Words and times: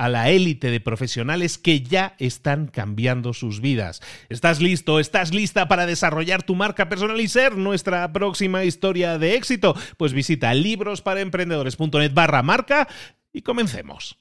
a 0.00 0.08
la 0.08 0.30
élite 0.30 0.70
de 0.70 0.80
profesionales 0.80 1.58
que 1.58 1.82
ya 1.82 2.14
están 2.18 2.68
cambiando 2.68 3.34
sus 3.34 3.60
vidas. 3.60 4.00
¿Estás 4.30 4.58
listo? 4.58 4.98
¿Estás 4.98 5.34
lista 5.34 5.68
para 5.68 5.84
desarrollar 5.84 6.42
tu 6.42 6.54
marca 6.54 6.88
personal 6.88 7.20
y 7.20 7.28
ser 7.28 7.58
nuestra 7.58 8.10
próxima 8.10 8.64
historia 8.64 9.18
de 9.18 9.34
éxito? 9.34 9.76
Pues 9.98 10.14
visita 10.14 10.54
librosparaemprendedores.net 10.54 12.14
barra 12.14 12.42
marca 12.42 12.88
y 13.30 13.42
comencemos. 13.42 14.16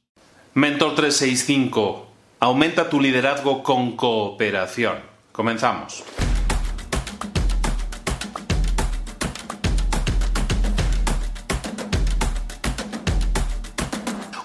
Mentor 0.53 0.95
365. 0.95 2.07
Aumenta 2.41 2.89
tu 2.89 2.99
liderazgo 2.99 3.63
con 3.63 3.95
cooperación. 3.95 4.97
Comenzamos. 5.31 6.03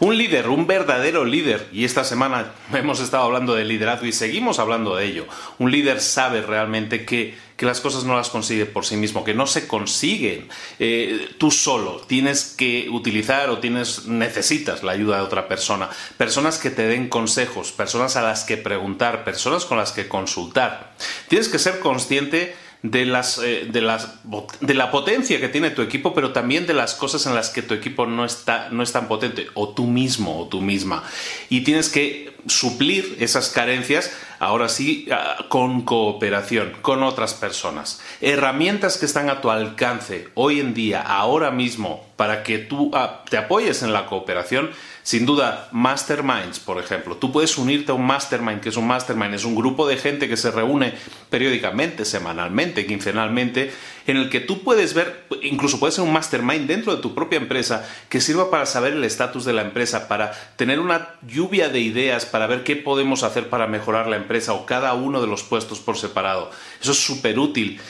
Un 0.00 0.17
líder, 0.17 0.48
un 0.48 0.67
verdadero 0.67 1.25
líder, 1.25 1.69
y 1.73 1.85
esta 1.85 2.05
semana 2.05 2.52
hemos 2.73 3.01
estado 3.01 3.24
hablando 3.24 3.55
de 3.55 3.64
liderazgo 3.64 4.07
y 4.07 4.13
seguimos 4.13 4.58
hablando 4.58 4.96
de 4.96 5.05
ello. 5.05 5.27
Un 5.58 5.70
líder 5.70 6.01
sabe 6.01 6.42
realmente 6.42 7.05
que, 7.05 7.42
las 7.64 7.80
cosas 7.80 8.05
no 8.05 8.14
las 8.14 8.29
consigue 8.29 8.67
por 8.67 8.85
sí 8.85 8.98
mismo, 8.98 9.24
que 9.24 9.33
no 9.33 9.46
se 9.46 9.67
consiguen 9.67 10.51
eh, 10.79 11.30
tú 11.39 11.51
solo. 11.51 12.02
Tienes 12.07 12.55
que 12.58 12.91
utilizar 12.91 13.48
o 13.48 13.57
tienes, 13.57 14.05
necesitas 14.05 14.83
la 14.83 14.92
ayuda 14.92 15.17
de 15.17 15.23
otra 15.23 15.48
persona. 15.48 15.89
Personas 16.18 16.58
que 16.58 16.68
te 16.68 16.86
den 16.86 17.08
consejos, 17.08 17.73
personas 17.73 18.17
a 18.17 18.23
las 18.23 18.45
que 18.45 18.58
preguntar, 18.58 19.24
personas 19.24 19.64
con 19.64 19.79
las 19.79 19.92
que 19.92 20.08
consultar. 20.08 20.92
Tienes 21.29 21.48
que 21.48 21.58
ser 21.58 21.80
consciente 21.80 22.55
de, 22.84 23.06
las, 23.06 23.39
eh, 23.39 23.67
de, 23.72 23.80
las, 23.80 24.18
de 24.61 24.74
la 24.74 24.90
potencia 24.90 25.40
que 25.40 25.48
tiene 25.48 25.70
tu 25.70 25.80
equipo, 25.80 26.12
pero 26.12 26.33
también 26.33 26.67
de 26.67 26.74
las 26.74 26.95
cosas 26.95 27.24
en 27.24 27.34
las 27.34 27.48
que 27.48 27.62
tu 27.62 27.72
equipo 27.72 28.05
no 28.05 28.27
está, 28.27 28.68
no 28.70 28.83
es 28.83 28.92
tan 28.92 29.08
potente, 29.08 29.46
o 29.55 29.70
tú 29.70 29.86
mismo 29.86 30.39
o 30.39 30.48
tú 30.48 30.61
misma. 30.61 31.02
Y 31.48 31.62
tienes 31.62 31.89
que 31.89 32.33
suplir 32.46 33.16
esas 33.20 33.48
carencias, 33.50 34.12
ahora 34.38 34.68
sí, 34.68 35.08
ah, 35.10 35.46
con 35.48 35.82
cooperación, 35.82 36.72
con 36.82 37.02
otras 37.02 37.34
personas. 37.34 38.00
Herramientas 38.20 38.98
que 38.98 39.06
están 39.06 39.30
a 39.30 39.40
tu 39.40 39.50
alcance 39.50 40.28
hoy 40.34 40.60
en 40.60 40.74
día, 40.74 41.02
ahora 41.02 41.50
mismo, 41.50 42.06
para 42.16 42.42
que 42.42 42.58
tú 42.58 42.90
ah, 42.94 43.22
te 43.28 43.36
apoyes 43.36 43.82
en 43.82 43.92
la 43.92 44.06
cooperación, 44.06 44.70
sin 45.02 45.27
duda, 45.27 45.68
masterminds, 45.70 46.60
por 46.60 46.78
ejemplo. 46.78 47.16
Tú 47.16 47.30
puedes 47.30 47.58
unirte 47.58 47.92
a 47.92 47.94
un 47.94 48.06
mastermind, 48.06 48.61
que 48.61 48.70
es 48.70 48.76
un 48.76 48.86
mastermind, 48.86 49.34
es 49.34 49.44
un 49.44 49.55
grupo 49.55 49.86
de 49.86 49.98
gente 49.98 50.28
que 50.28 50.36
se 50.38 50.50
reúne 50.50 50.94
periódicamente, 51.28 52.06
semanalmente, 52.06 52.86
quincenalmente, 52.86 53.70
en 54.07 54.17
el 54.17 54.31
que 54.31 54.41
tú 54.41 54.63
puedes 54.63 54.95
ver, 54.95 55.27
incluso 55.42 55.81
puede 55.81 55.92
ser 55.92 56.05
un 56.05 56.13
mastermind 56.13 56.67
dentro 56.67 56.95
de 56.95 57.03
tu 57.03 57.15
propia 57.15 57.39
empresa, 57.39 57.89
que 58.09 58.20
sirva 58.20 58.51
para 58.51 58.67
saber 58.67 58.95
el 58.95 59.05
estatus 59.05 59.45
de 59.45 59.53
la 59.53 59.63
empresa, 59.63 60.09
para 60.09 60.33
tener 60.57 60.81
una 60.81 61.09
lluvia 61.27 61.69
de 61.69 61.81
ideas, 61.81 62.27
para 62.27 62.47
ver 62.47 62.65
qué 62.65 62.77
podemos 62.77 63.23
hacer 63.23 63.48
para 63.48 63.67
mejorar 63.67 64.07
la 64.07 64.17
empresa 64.17 64.53
o 64.53 64.67
cada 64.67 64.95
uno 64.95 65.20
de 65.20 65.27
los 65.27 65.42
puestos 65.42 65.81
por 65.81 65.97
separado. 65.97 66.51
Eso 66.81 66.92
es 66.92 66.98
súper 66.98 67.39
útil 67.39 67.81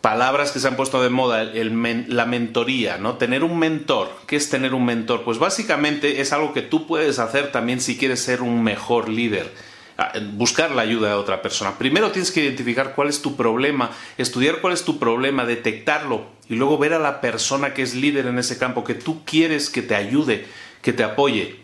palabras 0.00 0.50
que 0.50 0.60
se 0.60 0.68
han 0.68 0.76
puesto 0.76 1.02
de 1.02 1.10
moda, 1.10 1.44
la 1.44 2.24
mentoría, 2.24 2.96
¿no? 2.98 3.16
Tener 3.16 3.44
un 3.44 3.58
mentor. 3.58 4.10
¿Qué 4.26 4.36
es 4.36 4.48
tener 4.48 4.74
un 4.74 4.84
mentor? 4.84 5.24
Pues 5.24 5.38
básicamente 5.38 6.20
es 6.20 6.32
algo 6.32 6.52
que 6.52 6.62
tú 6.62 6.86
puedes 6.86 7.18
hacer 7.18 7.52
también 7.52 7.80
si 7.80 7.98
quieres 7.98 8.20
ser 8.20 8.42
un 8.42 8.62
mejor 8.62 9.08
líder. 9.08 9.52
Buscar 10.32 10.70
la 10.70 10.82
ayuda 10.82 11.08
de 11.08 11.14
otra 11.14 11.42
persona. 11.42 11.76
Primero 11.76 12.10
tienes 12.10 12.30
que 12.30 12.42
identificar 12.42 12.94
cuál 12.94 13.08
es 13.08 13.20
tu 13.20 13.36
problema, 13.36 13.90
estudiar 14.16 14.60
cuál 14.60 14.72
es 14.72 14.84
tu 14.84 14.98
problema, 14.98 15.44
detectarlo 15.44 16.26
y 16.48 16.54
luego 16.54 16.78
ver 16.78 16.94
a 16.94 16.98
la 16.98 17.20
persona 17.20 17.74
que 17.74 17.82
es 17.82 17.94
líder 17.94 18.26
en 18.26 18.38
ese 18.38 18.56
campo, 18.56 18.82
que 18.82 18.94
tú 18.94 19.24
quieres 19.24 19.68
que 19.68 19.82
te 19.82 19.94
ayude, 19.94 20.46
que 20.80 20.92
te 20.92 21.04
apoye. 21.04 21.60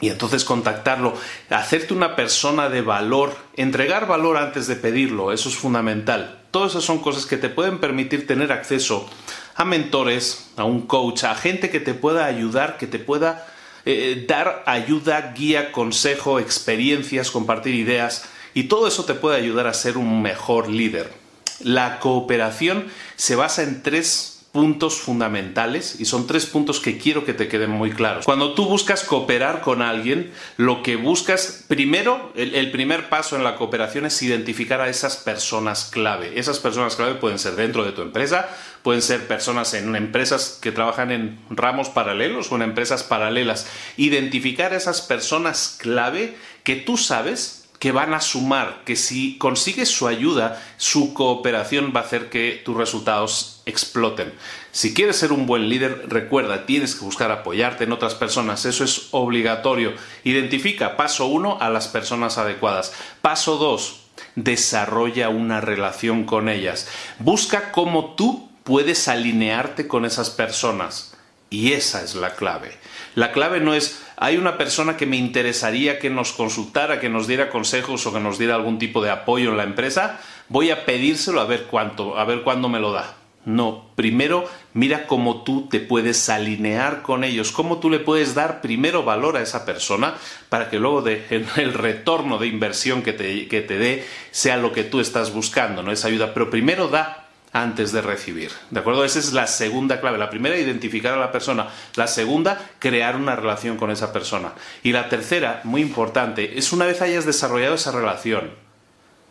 Y 0.00 0.10
entonces 0.10 0.44
contactarlo, 0.44 1.14
hacerte 1.48 1.94
una 1.94 2.16
persona 2.16 2.68
de 2.68 2.82
valor, 2.82 3.34
entregar 3.56 4.06
valor 4.06 4.36
antes 4.36 4.66
de 4.66 4.76
pedirlo, 4.76 5.32
eso 5.32 5.48
es 5.48 5.56
fundamental. 5.56 6.42
Todas 6.50 6.72
esas 6.72 6.84
son 6.84 6.98
cosas 6.98 7.24
que 7.24 7.38
te 7.38 7.48
pueden 7.48 7.78
permitir 7.78 8.26
tener 8.26 8.52
acceso 8.52 9.08
a 9.54 9.64
mentores, 9.64 10.50
a 10.56 10.64
un 10.64 10.82
coach, 10.82 11.24
a 11.24 11.34
gente 11.34 11.70
que 11.70 11.80
te 11.80 11.94
pueda 11.94 12.26
ayudar, 12.26 12.76
que 12.76 12.86
te 12.86 12.98
pueda 12.98 13.46
eh, 13.86 14.24
dar 14.28 14.64
ayuda, 14.66 15.32
guía, 15.32 15.72
consejo, 15.72 16.40
experiencias, 16.40 17.30
compartir 17.30 17.74
ideas 17.74 18.24
y 18.52 18.64
todo 18.64 18.88
eso 18.88 19.04
te 19.04 19.14
puede 19.14 19.38
ayudar 19.38 19.66
a 19.66 19.74
ser 19.74 19.96
un 19.96 20.22
mejor 20.22 20.68
líder. 20.68 21.12
La 21.60 22.00
cooperación 22.00 22.88
se 23.14 23.36
basa 23.36 23.62
en 23.62 23.82
tres 23.82 24.35
puntos 24.56 25.00
fundamentales 25.00 26.00
y 26.00 26.06
son 26.06 26.26
tres 26.26 26.46
puntos 26.46 26.80
que 26.80 26.96
quiero 26.96 27.26
que 27.26 27.34
te 27.34 27.46
queden 27.46 27.68
muy 27.68 27.90
claros. 27.90 28.24
Cuando 28.24 28.54
tú 28.54 28.64
buscas 28.64 29.04
cooperar 29.04 29.60
con 29.60 29.82
alguien, 29.82 30.32
lo 30.56 30.82
que 30.82 30.96
buscas, 30.96 31.66
primero, 31.68 32.32
el, 32.36 32.70
primer 32.70 33.10
paso 33.10 33.36
en 33.36 33.44
la 33.44 33.56
cooperación 33.56 34.06
es 34.06 34.22
identificar 34.22 34.80
a 34.80 34.88
esas 34.88 35.18
personas 35.18 35.90
clave. 35.92 36.40
Esas 36.40 36.58
personas 36.58 36.96
clave 36.96 37.16
pueden 37.16 37.38
ser 37.38 37.54
dentro 37.54 37.84
de 37.84 37.92
tu 37.92 38.00
empresa, 38.00 38.48
pueden 38.80 39.02
ser 39.02 39.28
personas 39.28 39.74
en 39.74 39.94
empresas 39.94 40.58
que 40.62 40.72
trabajan 40.72 41.10
en 41.10 41.38
ramos 41.50 41.90
paralelos 41.90 42.50
o 42.50 42.56
en 42.56 42.62
empresas 42.62 43.02
paralelas. 43.02 43.66
Identificar 43.98 44.72
a 44.72 44.76
esas 44.78 45.02
personas 45.02 45.76
clave 45.78 46.34
que 46.64 46.76
tú 46.76 46.96
sabes 46.96 47.65
que 47.78 47.92
van 47.92 48.14
a 48.14 48.20
sumar, 48.20 48.82
que 48.84 48.96
si 48.96 49.36
consigues 49.38 49.88
su 49.88 50.08
ayuda, 50.08 50.62
su 50.76 51.12
cooperación 51.14 51.92
va 51.94 52.00
a 52.00 52.04
hacer 52.04 52.30
que 52.30 52.62
tus 52.64 52.76
resultados 52.76 53.62
exploten. 53.66 54.32
Si 54.72 54.94
quieres 54.94 55.16
ser 55.16 55.32
un 55.32 55.46
buen 55.46 55.68
líder, 55.68 56.06
recuerda, 56.08 56.66
tienes 56.66 56.94
que 56.94 57.04
buscar 57.04 57.30
apoyarte 57.30 57.84
en 57.84 57.92
otras 57.92 58.14
personas, 58.14 58.64
eso 58.64 58.84
es 58.84 59.08
obligatorio. 59.10 59.94
Identifica, 60.24 60.96
paso 60.96 61.26
uno, 61.26 61.58
a 61.60 61.70
las 61.70 61.88
personas 61.88 62.38
adecuadas. 62.38 62.92
Paso 63.20 63.56
dos, 63.56 64.00
desarrolla 64.34 65.28
una 65.28 65.60
relación 65.60 66.24
con 66.24 66.48
ellas. 66.48 66.88
Busca 67.18 67.72
cómo 67.72 68.14
tú 68.14 68.48
puedes 68.64 69.08
alinearte 69.08 69.86
con 69.86 70.04
esas 70.04 70.30
personas. 70.30 71.14
Y 71.48 71.72
esa 71.72 72.02
es 72.02 72.14
la 72.14 72.34
clave. 72.34 72.76
La 73.14 73.32
clave 73.32 73.60
no 73.60 73.72
es, 73.72 74.02
hay 74.16 74.36
una 74.36 74.56
persona 74.56 74.96
que 74.96 75.06
me 75.06 75.16
interesaría 75.16 75.98
que 75.98 76.10
nos 76.10 76.32
consultara, 76.32 77.00
que 77.00 77.08
nos 77.08 77.26
diera 77.26 77.50
consejos 77.50 78.06
o 78.06 78.12
que 78.12 78.20
nos 78.20 78.38
diera 78.38 78.54
algún 78.54 78.78
tipo 78.78 79.02
de 79.02 79.10
apoyo 79.10 79.50
en 79.50 79.56
la 79.58 79.64
empresa. 79.64 80.20
voy 80.48 80.70
a 80.70 80.86
pedírselo 80.86 81.40
a 81.40 81.44
ver 81.44 81.64
cuánto, 81.64 82.18
a 82.18 82.24
ver 82.24 82.42
cuándo 82.42 82.68
me 82.68 82.80
lo 82.80 82.92
da. 82.92 83.16
No, 83.44 83.90
primero 83.94 84.48
mira 84.72 85.06
cómo 85.06 85.44
tú 85.44 85.68
te 85.68 85.78
puedes 85.78 86.28
alinear 86.28 87.02
con 87.02 87.22
ellos, 87.22 87.52
cómo 87.52 87.78
tú 87.78 87.90
le 87.90 88.00
puedes 88.00 88.34
dar 88.34 88.60
primero 88.60 89.04
valor 89.04 89.36
a 89.36 89.42
esa 89.42 89.64
persona 89.64 90.14
para 90.48 90.68
que 90.68 90.80
luego 90.80 91.06
el 91.06 91.72
retorno 91.72 92.38
de 92.38 92.48
inversión 92.48 93.02
que 93.02 93.12
te, 93.12 93.46
que 93.46 93.60
te 93.60 93.78
dé 93.78 94.04
sea 94.32 94.56
lo 94.56 94.72
que 94.72 94.82
tú 94.82 94.98
estás 94.98 95.32
buscando, 95.32 95.84
¿no? 95.84 95.92
Esa 95.92 96.08
ayuda, 96.08 96.34
pero 96.34 96.50
primero 96.50 96.88
da 96.88 97.25
antes 97.56 97.90
de 97.90 98.02
recibir. 98.02 98.50
¿De 98.70 98.80
acuerdo? 98.80 99.02
Esa 99.02 99.18
es 99.18 99.32
la 99.32 99.46
segunda 99.46 99.98
clave. 99.98 100.18
La 100.18 100.28
primera, 100.28 100.58
identificar 100.58 101.14
a 101.14 101.16
la 101.16 101.32
persona. 101.32 101.68
La 101.94 102.06
segunda, 102.06 102.60
crear 102.78 103.16
una 103.16 103.34
relación 103.34 103.78
con 103.78 103.90
esa 103.90 104.12
persona. 104.12 104.52
Y 104.82 104.92
la 104.92 105.08
tercera, 105.08 105.62
muy 105.64 105.80
importante, 105.80 106.58
es 106.58 106.74
una 106.74 106.84
vez 106.84 107.00
hayas 107.00 107.24
desarrollado 107.24 107.74
esa 107.74 107.92
relación, 107.92 108.50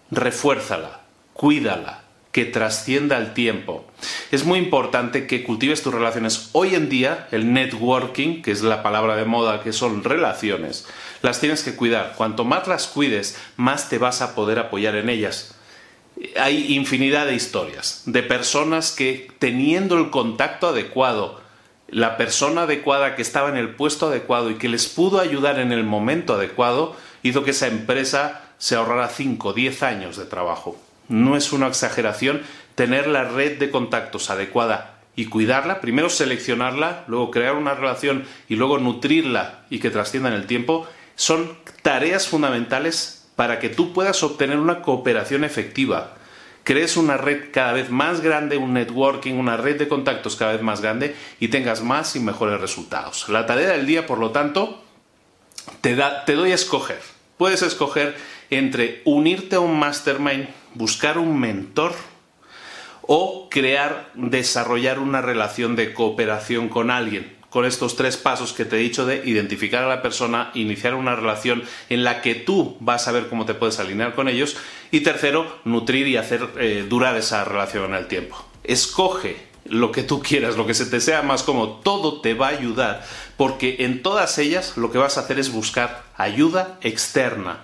refuérzala, 0.09 1.01
cuídala, 1.33 2.01
que 2.31 2.45
trascienda 2.45 3.17
el 3.17 3.33
tiempo. 3.33 3.85
Es 4.31 4.43
muy 4.43 4.57
importante 4.57 5.27
que 5.27 5.43
cultives 5.43 5.83
tus 5.83 5.93
relaciones. 5.93 6.49
Hoy 6.53 6.73
en 6.73 6.89
día, 6.89 7.27
el 7.31 7.53
networking, 7.53 8.41
que 8.41 8.51
es 8.51 8.61
la 8.63 8.81
palabra 8.81 9.15
de 9.15 9.25
moda, 9.25 9.61
que 9.61 9.71
son 9.71 10.03
relaciones, 10.03 10.87
las 11.21 11.39
tienes 11.39 11.63
que 11.63 11.75
cuidar. 11.75 12.15
Cuanto 12.17 12.43
más 12.43 12.67
las 12.67 12.87
cuides, 12.87 13.37
más 13.55 13.87
te 13.87 13.99
vas 13.99 14.21
a 14.21 14.33
poder 14.35 14.59
apoyar 14.59 14.95
en 14.95 15.09
ellas. 15.09 15.54
Hay 16.37 16.73
infinidad 16.73 17.25
de 17.25 17.35
historias 17.35 18.03
de 18.05 18.23
personas 18.23 18.91
que 18.91 19.29
teniendo 19.39 19.97
el 19.97 20.09
contacto 20.09 20.69
adecuado, 20.69 21.41
la 21.89 22.17
persona 22.17 22.63
adecuada 22.63 23.15
que 23.15 23.21
estaba 23.21 23.49
en 23.49 23.57
el 23.57 23.75
puesto 23.75 24.07
adecuado 24.07 24.49
y 24.49 24.55
que 24.55 24.69
les 24.69 24.87
pudo 24.87 25.19
ayudar 25.19 25.59
en 25.59 25.71
el 25.71 25.83
momento 25.83 26.33
adecuado, 26.33 26.95
hizo 27.21 27.43
que 27.43 27.51
esa 27.51 27.67
empresa 27.67 28.41
se 28.57 28.75
ahorrara 28.75 29.09
5 29.09 29.49
o 29.49 29.53
10 29.53 29.83
años 29.83 30.17
de 30.17 30.25
trabajo. 30.25 30.79
No 31.07 31.35
es 31.35 31.51
una 31.51 31.67
exageración 31.67 32.41
tener 32.75 33.07
la 33.07 33.25
red 33.25 33.59
de 33.59 33.69
contactos 33.69 34.29
adecuada 34.29 34.95
y 35.15 35.25
cuidarla, 35.25 35.81
primero 35.81 36.09
seleccionarla, 36.09 37.05
luego 37.07 37.31
crear 37.31 37.55
una 37.55 37.73
relación 37.73 38.25
y 38.49 38.55
luego 38.55 38.77
nutrirla 38.77 39.65
y 39.69 39.79
que 39.79 39.89
trascienda 39.89 40.29
en 40.29 40.35
el 40.35 40.47
tiempo, 40.47 40.87
son 41.15 41.57
tareas 41.81 42.27
fundamentales 42.27 43.24
para 43.35 43.59
que 43.59 43.69
tú 43.69 43.93
puedas 43.93 44.23
obtener 44.23 44.57
una 44.57 44.81
cooperación 44.81 45.43
efectiva. 45.43 46.15
Crees 46.63 46.97
una 46.97 47.17
red 47.17 47.51
cada 47.51 47.73
vez 47.73 47.89
más 47.89 48.21
grande, 48.21 48.57
un 48.57 48.73
networking, 48.73 49.33
una 49.35 49.57
red 49.57 49.77
de 49.77 49.87
contactos 49.87 50.35
cada 50.35 50.53
vez 50.53 50.61
más 50.61 50.81
grande 50.81 51.15
y 51.39 51.49
tengas 51.49 51.83
más 51.83 52.15
y 52.15 52.19
mejores 52.19 52.59
resultados. 52.59 53.29
La 53.29 53.45
tarea 53.45 53.69
del 53.69 53.85
día, 53.85 54.07
por 54.07 54.17
lo 54.17 54.31
tanto, 54.31 54.83
te, 55.81 55.95
da, 55.95 56.25
te 56.25 56.33
doy 56.33 56.51
a 56.51 56.55
escoger. 56.55 56.99
Puedes 57.37 57.61
escoger 57.61 58.15
entre 58.49 59.01
unirte 59.05 59.57
a 59.57 59.59
un 59.59 59.77
mastermind 59.77 60.47
buscar 60.75 61.17
un 61.17 61.39
mentor 61.39 61.93
o 63.01 63.47
crear, 63.49 64.09
desarrollar 64.13 64.99
una 64.99 65.21
relación 65.21 65.75
de 65.75 65.93
cooperación 65.93 66.69
con 66.69 66.91
alguien. 66.91 67.35
Con 67.55 67.63
estos 67.63 67.95
tres 67.95 68.17
pasos 68.17 68.51
que 68.51 68.65
te 68.65 68.75
he 68.75 68.79
dicho 68.79 69.05
de 69.05 69.21
identificar 69.23 69.81
a 69.81 69.87
la 69.87 70.01
persona, 70.01 70.51
iniciar 70.55 70.93
una 70.93 71.15
relación 71.15 71.63
en 71.87 72.03
la 72.03 72.21
que 72.21 72.35
tú 72.35 72.75
vas 72.81 73.07
a 73.07 73.13
ver 73.13 73.29
cómo 73.29 73.45
te 73.45 73.53
puedes 73.53 73.79
alinear 73.79 74.13
con 74.13 74.27
ellos. 74.27 74.57
Y 74.91 74.99
tercero, 74.99 75.59
nutrir 75.63 76.05
y 76.09 76.17
hacer 76.17 76.49
eh, 76.59 76.85
durar 76.89 77.15
esa 77.15 77.45
relación 77.45 77.85
en 77.85 77.93
el 77.93 78.07
tiempo. 78.07 78.35
Escoge 78.65 79.37
lo 79.63 79.93
que 79.93 80.03
tú 80.03 80.21
quieras, 80.21 80.57
lo 80.57 80.67
que 80.67 80.73
se 80.73 80.85
te 80.85 80.99
sea 80.99 81.21
más 81.21 81.43
cómodo, 81.43 81.79
todo 81.81 82.19
te 82.19 82.33
va 82.33 82.47
a 82.47 82.57
ayudar, 82.57 83.07
porque 83.37 83.77
en 83.79 84.03
todas 84.03 84.37
ellas 84.37 84.75
lo 84.75 84.91
que 84.91 84.97
vas 84.97 85.17
a 85.17 85.21
hacer 85.21 85.39
es 85.39 85.49
buscar 85.49 86.03
ayuda 86.17 86.77
externa 86.81 87.63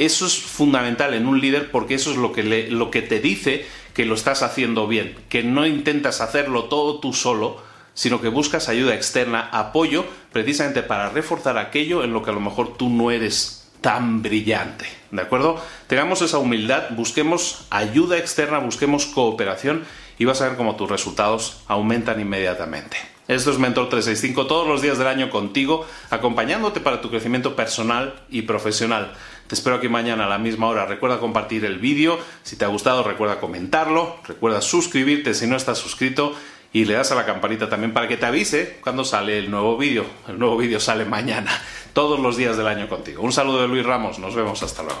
eso 0.00 0.24
es 0.24 0.38
fundamental 0.38 1.12
en 1.12 1.26
un 1.26 1.42
líder 1.42 1.70
porque 1.70 1.92
eso 1.92 2.10
es 2.10 2.16
lo 2.16 2.32
que, 2.32 2.70
lo 2.70 2.90
que 2.90 3.02
te 3.02 3.20
dice 3.20 3.66
que 3.92 4.06
lo 4.06 4.14
estás 4.14 4.42
haciendo 4.42 4.86
bien, 4.86 5.14
que 5.28 5.42
no 5.42 5.66
intentas 5.66 6.22
hacerlo 6.22 6.64
todo 6.64 7.00
tú 7.00 7.12
solo, 7.12 7.60
sino 7.94 8.20
que 8.20 8.28
buscas 8.28 8.68
ayuda 8.68 8.94
externa, 8.94 9.48
apoyo, 9.52 10.04
precisamente 10.32 10.82
para 10.82 11.10
reforzar 11.10 11.58
aquello 11.58 12.04
en 12.04 12.12
lo 12.12 12.22
que 12.22 12.30
a 12.30 12.34
lo 12.34 12.40
mejor 12.40 12.76
tú 12.76 12.88
no 12.88 13.10
eres 13.10 13.70
tan 13.80 14.22
brillante. 14.22 14.86
¿De 15.10 15.22
acuerdo? 15.22 15.60
Tengamos 15.86 16.22
esa 16.22 16.38
humildad, 16.38 16.90
busquemos 16.90 17.66
ayuda 17.70 18.18
externa, 18.18 18.58
busquemos 18.58 19.06
cooperación 19.06 19.84
y 20.18 20.24
vas 20.24 20.40
a 20.40 20.48
ver 20.48 20.56
cómo 20.56 20.76
tus 20.76 20.88
resultados 20.88 21.62
aumentan 21.66 22.20
inmediatamente. 22.20 22.96
Esto 23.26 23.52
es 23.52 23.58
Mentor 23.58 23.88
365 23.88 24.46
todos 24.46 24.66
los 24.66 24.82
días 24.82 24.98
del 24.98 25.06
año 25.06 25.30
contigo, 25.30 25.86
acompañándote 26.10 26.80
para 26.80 27.00
tu 27.00 27.10
crecimiento 27.10 27.54
personal 27.54 28.14
y 28.28 28.42
profesional. 28.42 29.12
Te 29.46 29.54
espero 29.54 29.76
aquí 29.76 29.88
mañana 29.88 30.26
a 30.26 30.28
la 30.28 30.38
misma 30.38 30.66
hora. 30.66 30.84
Recuerda 30.84 31.20
compartir 31.20 31.64
el 31.64 31.78
vídeo. 31.78 32.18
Si 32.42 32.56
te 32.56 32.64
ha 32.64 32.68
gustado, 32.68 33.02
recuerda 33.02 33.40
comentarlo. 33.40 34.16
Recuerda 34.26 34.60
suscribirte 34.60 35.34
si 35.34 35.46
no 35.46 35.56
estás 35.56 35.78
suscrito. 35.78 36.34
Y 36.72 36.84
le 36.84 36.94
das 36.94 37.10
a 37.10 37.16
la 37.16 37.26
campanita 37.26 37.68
también 37.68 37.92
para 37.92 38.06
que 38.06 38.16
te 38.16 38.26
avise 38.26 38.78
cuando 38.80 39.04
sale 39.04 39.38
el 39.38 39.50
nuevo 39.50 39.76
vídeo. 39.76 40.04
El 40.28 40.38
nuevo 40.38 40.56
vídeo 40.56 40.78
sale 40.78 41.04
mañana, 41.04 41.50
todos 41.92 42.20
los 42.20 42.36
días 42.36 42.56
del 42.56 42.68
año 42.68 42.88
contigo. 42.88 43.22
Un 43.22 43.32
saludo 43.32 43.62
de 43.62 43.68
Luis 43.68 43.84
Ramos. 43.84 44.18
Nos 44.18 44.34
vemos. 44.34 44.62
Hasta 44.62 44.82
luego. 44.82 45.00